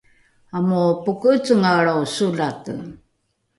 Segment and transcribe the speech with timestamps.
[0.57, 2.73] amopoke’ecengaelrao solate